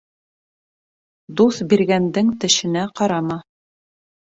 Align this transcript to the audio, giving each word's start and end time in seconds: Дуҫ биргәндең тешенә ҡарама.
Дуҫ 1.41 1.61
биргәндең 1.75 2.33
тешенә 2.47 2.89
ҡарама. 3.03 3.41